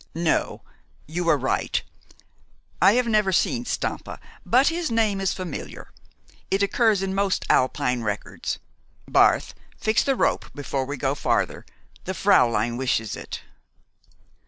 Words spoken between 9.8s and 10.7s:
the rope